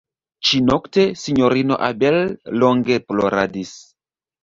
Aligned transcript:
Ĉinokte 0.49 1.03
Sinjorino 1.25 1.79
Abel 1.91 2.19
longe 2.65 3.01
ploradis. 3.11 3.79